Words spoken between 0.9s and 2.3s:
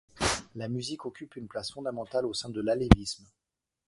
occupe une place fondamentale